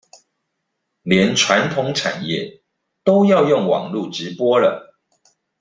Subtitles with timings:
[1.03, 2.59] 連傳統產業
[3.03, 4.97] 都要用網路直播了